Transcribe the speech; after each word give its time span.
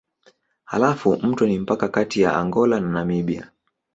Halafu 0.65 1.17
mto 1.23 1.45
ni 1.45 1.59
mpaka 1.59 1.87
kati 1.89 2.21
ya 2.21 2.35
Angola 2.37 2.79
na 2.79 2.87
Namibia. 2.89 3.51